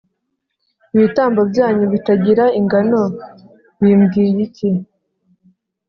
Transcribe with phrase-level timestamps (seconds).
[0.95, 3.01] Ibitambo byanyu bitagira ingano
[3.81, 4.69] bimbwiye iki?